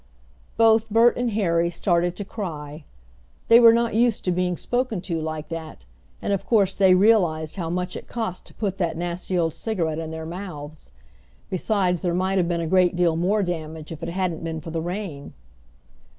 Both 0.57 0.89
Bert 0.89 1.15
and 1.15 1.29
Harry 1.29 1.69
started 1.69 2.15
to 2.15 2.25
cry. 2.25 2.85
They 3.49 3.59
were 3.59 3.71
not 3.71 3.93
used 3.93 4.25
to 4.25 4.31
being 4.31 4.57
spoken 4.57 4.99
to 5.01 5.21
like 5.21 5.49
that, 5.49 5.85
and 6.23 6.33
of 6.33 6.43
course 6.43 6.73
they 6.73 6.95
realized 6.95 7.55
how 7.55 7.69
much 7.69 7.95
it 7.95 8.07
cost 8.07 8.47
to 8.47 8.55
put 8.55 8.79
that 8.79 8.97
nasty 8.97 9.37
old 9.37 9.53
cigarette 9.53 9.99
in 9.99 10.09
their 10.09 10.25
mouths. 10.25 10.91
Besides 11.51 12.01
there 12.01 12.15
might 12.15 12.39
have 12.39 12.47
been 12.47 12.61
a 12.61 12.65
great 12.65 12.95
deal 12.95 13.15
more 13.15 13.43
damage 13.43 13.91
if 13.91 14.01
it 14.01 14.09
hadn't 14.09 14.43
been 14.43 14.59
for 14.59 14.71
the 14.71 14.81
rain. 14.81 15.33